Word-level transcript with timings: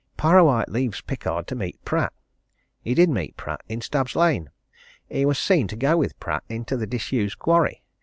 Parrawhite 0.17 0.69
leaves 0.69 1.01
Pickard 1.01 1.45
to 1.45 1.53
meet 1.53 1.77
Pratt. 1.85 2.11
He 2.81 2.95
did 2.95 3.07
meet 3.07 3.37
Pratt 3.37 3.61
in 3.69 3.81
Stubbs' 3.81 4.15
Lane. 4.15 4.49
He 5.07 5.27
was 5.27 5.37
seen 5.37 5.67
to 5.67 5.75
go 5.75 5.95
with 5.95 6.19
Pratt 6.19 6.43
into 6.49 6.75
the 6.75 6.87
disused 6.87 7.37
quarry. 7.37 7.83